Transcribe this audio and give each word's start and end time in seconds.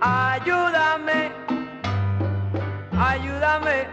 Ayúdame, 0.00 1.32
ayúdame, 2.96 3.88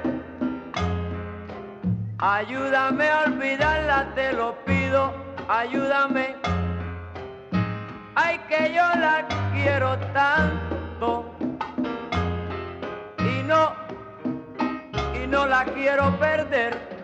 ayúdame 2.20 3.10
a 3.10 3.24
olvidarla, 3.26 4.14
te 4.14 4.34
lo 4.34 4.56
pido, 4.66 5.12
ayúdame. 5.48 6.36
Ay, 8.14 8.40
que 8.48 8.72
yo 8.72 8.84
la 9.00 9.28
quiero 9.52 9.98
tanto 10.14 11.26
y 13.18 13.42
no, 13.44 13.74
y 15.16 15.26
no 15.26 15.48
la 15.48 15.66
quiero 15.66 16.12
perder. 16.20 16.95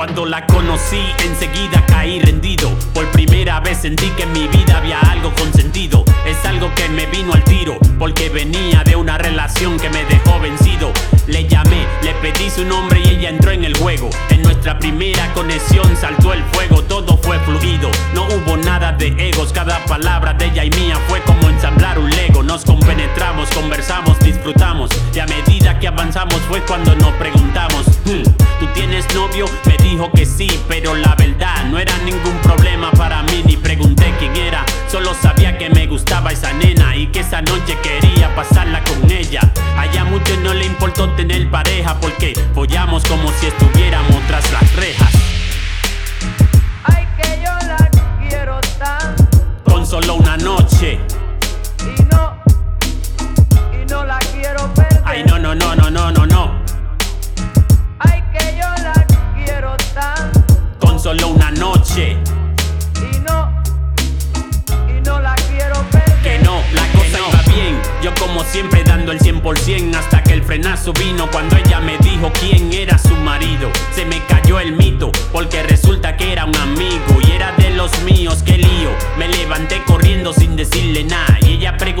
Cuando 0.00 0.24
la 0.24 0.46
conocí, 0.46 1.02
enseguida 1.26 1.84
caí 1.84 2.22
rendido. 2.22 2.70
Por 2.94 3.06
primera 3.10 3.60
vez 3.60 3.82
sentí 3.82 4.06
que 4.16 4.22
en 4.22 4.32
mi 4.32 4.48
vida 4.48 4.78
había 4.78 4.98
algo 4.98 5.30
con 5.34 5.52
sentido. 5.52 6.06
Es 6.24 6.42
algo 6.46 6.74
que 6.74 6.88
me 6.88 7.04
vino 7.04 7.34
al 7.34 7.44
tiro, 7.44 7.76
porque 7.98 8.30
venía 8.30 8.82
de 8.82 8.96
una 8.96 9.18
relación 9.18 9.78
que 9.78 9.90
me 9.90 10.02
dejó 10.06 10.40
vencido. 10.40 10.90
Le 11.26 11.46
llamé, 11.46 11.86
le 12.02 12.14
pedí 12.14 12.48
su 12.48 12.64
nombre 12.64 12.98
y 13.04 13.08
ella 13.08 13.28
entró 13.28 13.50
en 13.50 13.62
el 13.62 13.76
juego. 13.76 14.08
En 14.30 14.40
nuestra 14.42 14.78
primera 14.78 15.30
conexión 15.34 15.94
saltó 16.00 16.32
el 16.32 16.42
fuego, 16.44 16.82
todo 16.82 17.18
fue 17.18 17.38
fluido. 17.40 17.90
No 18.14 18.24
hubo 18.24 18.56
nada 18.56 18.92
de 18.92 19.08
egos, 19.28 19.52
cada 19.52 19.84
palabra 19.84 20.32
de 20.32 20.46
ella 20.46 20.64
y 20.64 20.70
mía 20.70 20.96
fue 21.08 21.20
como 21.24 21.50
ensamblar 21.50 21.98
un 21.98 22.08
lego. 22.08 22.42
Nos 22.42 22.64
compenetramos, 22.64 23.50
conversamos, 23.50 24.18
disfrutamos. 24.20 24.88
Y 25.14 25.18
a 25.18 25.26
medida 25.26 25.78
que 25.78 25.88
avanzamos 25.88 26.40
fue 26.48 26.62
cuando 26.62 26.89
nos 26.89 26.89
preguntamos: 26.89 26.89
"Hmm, 26.89 26.89
¿Tú 29.12 29.12
tienes 29.12 29.14
novio? 29.14 29.46
Me 29.66 29.76
dijo 29.78 30.10
que 30.12 30.26
sí, 30.26 30.48
pero 30.68 30.94
la 30.94 31.14
verdad 31.14 31.64
no 31.70 31.78
era 31.78 31.96
ningún 31.98 32.36
problema 32.42 32.90
para 32.92 33.22
mí. 33.22 33.42
Ni 33.44 33.56
pregunté 33.56 34.12
quién 34.18 34.36
era, 34.36 34.64
solo 34.88 35.14
sabía 35.14 35.56
que 35.58 35.70
me 35.70 35.86
gustaba 35.86 36.30
esa 36.30 36.52
nena 36.52 36.96
y 36.96 37.06
que 37.08 37.20
esa 37.20 37.42
noche 37.42 37.78
quería 37.82 38.34
pasarla 38.34 38.82
con 38.84 39.10
ella. 39.10 39.40
Allá 39.76 40.04
mucho 40.04 40.36
no 40.42 40.54
le 40.54 40.66
importó 40.66 41.08
tener 41.10 41.50
pareja 41.50 41.98
porque 42.00 42.34
follamos 42.54 43.04
como 43.04 43.30
si 43.32 43.46
estuviéramos 43.46 44.26
tras 44.26 44.50
las 44.52 44.76
rejas. 44.76 45.10
Noche. 61.52 62.16
y 62.96 63.18
no, 63.20 63.62
y 64.88 65.00
no 65.00 65.20
la 65.20 65.34
quiero 65.34 65.82
perder. 65.90 66.22
Que 66.22 66.38
no, 66.44 66.60
la 66.72 66.86
cosa 66.92 67.18
iba 67.18 67.54
bien. 67.54 67.80
Yo 68.02 68.14
como 68.14 68.42
siempre 68.44 68.82
dando 68.84 69.12
el 69.12 69.18
100% 69.18 69.94
hasta 69.96 70.22
que 70.22 70.32
el 70.32 70.42
frenazo 70.42 70.92
vino 70.92 71.30
cuando 71.30 71.56
ella 71.56 71.80
me 71.80 71.98
dijo 71.98 72.30
quién 72.40 72.72
era 72.72 72.98
su 72.98 73.14
marido. 73.16 73.70
Se 73.94 74.04
me 74.04 74.24
cayó 74.26 74.60
el 74.60 74.69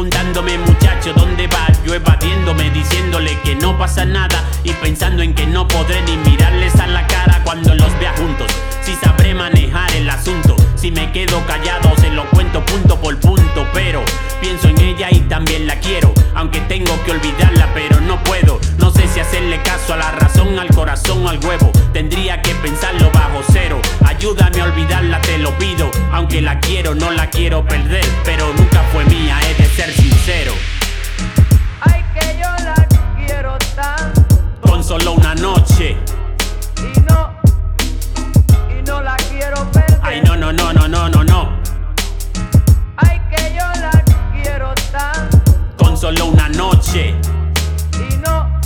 preguntándome 0.00 0.56
muchacho 0.56 1.12
dónde 1.12 1.46
vas, 1.46 1.78
yo 1.84 1.92
evadiéndome 1.92 2.70
diciéndole 2.70 3.38
que 3.44 3.54
no 3.54 3.76
pasa 3.76 4.06
nada 4.06 4.42
y 4.64 4.72
pensando 4.72 5.22
en 5.22 5.34
que 5.34 5.46
no 5.46 5.68
podré 5.68 6.00
ni 6.00 6.16
mirarles 6.16 6.74
a 6.76 6.86
la 6.86 7.06
cara 7.06 7.42
cuando 7.44 7.74
los 7.74 7.98
vea 7.98 8.14
juntos. 8.16 8.50
Si 8.80 8.94
sabré 8.94 9.34
manejar 9.34 9.92
el 9.92 10.08
asunto, 10.08 10.56
si 10.74 10.90
me 10.90 11.12
quedo 11.12 11.44
callado 11.46 11.94
se 11.98 12.08
lo 12.08 12.24
cuento 12.30 12.64
punto 12.64 12.98
por 12.98 13.20
punto, 13.20 13.68
pero 13.74 14.02
pienso 14.40 14.68
en 14.68 14.80
ella 14.80 15.08
y 15.10 15.20
también 15.20 15.66
la 15.66 15.78
quiero, 15.80 16.14
aunque 16.34 16.60
tengo 16.62 16.98
que 17.04 17.10
olvidarla, 17.10 17.68
pero 17.74 18.00
no 18.00 18.24
puedo. 18.24 18.58
No 18.78 18.90
sé 18.90 19.06
si 19.06 19.20
hacerle 19.20 19.60
caso 19.60 19.92
a 19.92 19.98
la 19.98 20.12
razón, 20.12 20.58
al 20.58 20.68
corazón 20.68 21.28
al 21.28 21.44
huevo. 21.44 21.70
Tendría 21.92 22.40
que 22.40 22.54
pensarlo 22.54 23.10
bajo 23.12 23.42
cero. 23.52 23.78
Ayúdame 24.06 24.62
a 24.62 24.64
olvidarla, 24.64 25.20
te 25.20 25.36
lo 25.36 25.50
pido. 25.58 25.90
Aunque 26.10 26.40
la 26.40 26.58
quiero, 26.58 26.94
no 26.94 27.10
la 27.10 27.28
quiero 27.28 27.66
perder, 27.66 28.06
pero 28.24 28.50
nunca 28.56 28.69
Ay, 40.12 40.20
no, 40.22 40.34
no, 40.34 40.52
no, 40.52 40.72
no, 40.72 40.88
no, 40.88 41.08
no, 41.08 41.22
no. 41.22 41.60
Ay, 42.96 43.20
que 43.30 43.54
yo 43.54 43.64
la 43.80 43.92
quiero 44.32 44.74
tanto 44.90 45.38
Con 45.76 45.96
solo 45.96 46.26
una 46.26 46.48
noche. 46.48 47.14
y 47.94 48.16
no, 48.16 48.60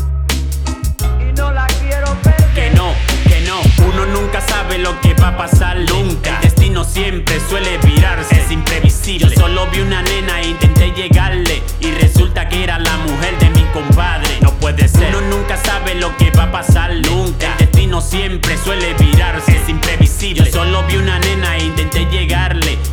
y 1.21 1.35
no 1.35 1.51
la 1.53 1.67
quiero 1.67 2.15
perder. 2.23 2.49
Que 2.55 2.71
no, 2.71 2.95
que 3.29 3.43
no, 3.43 3.61
uno 3.87 4.07
nunca 4.07 4.41
sabe 4.41 4.79
lo 4.79 4.99
que 5.03 5.13
va 5.13 5.29
a 5.29 5.37
pasar 5.37 5.77
nunca. 5.81 6.37
El 6.37 6.41
destino 6.45 6.83
siempre 6.83 7.39
suele 7.47 7.77
virarse, 7.77 8.41
es 8.41 8.51
imprevisible. 8.51 9.29
Yo 9.29 9.43
solo 9.43 9.67
vi 9.71 9.81
una 9.81 10.01
nena 10.01 10.41
e 10.41 10.47
intenté 10.49 10.93
llegarle 10.93 11.63
y 11.79 11.91
resulta 11.91 12.49
que 12.49 12.65
era 12.65 12.79
la 12.79 12.97
mujer 12.97 13.39
de 13.39 13.51
mi 13.51 13.65
compadre. 13.65 14.39
No 14.41 14.51
puede 14.53 14.89
ser, 14.89 15.15
uno 15.15 15.37
nunca 15.37 15.59
sabe 15.59 15.95
lo 15.97 16.17
que 16.17 16.31
va 16.31 16.45
a 16.45 16.53
pasar 16.53 16.94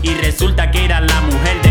y 0.04 0.14
resulta 0.16 0.72
que 0.72 0.86
era 0.86 1.02
la 1.02 1.22
mujer 1.22 1.62
de. 1.62 1.71